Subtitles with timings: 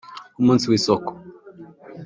[0.35, 1.11] Ku munsi w’isoko